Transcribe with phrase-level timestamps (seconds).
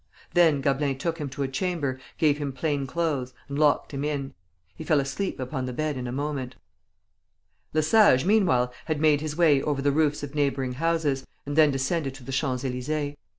[0.33, 4.33] Then Gablin took him to a chamber, gave him plain clothes, and locked him in.
[4.75, 6.55] He fell asleep upon the bed in a moment.
[7.75, 11.69] Le Sage meanwhile had made his way over the roofs of neighboring houses, and then
[11.69, 13.13] descended to the Champs Élysées.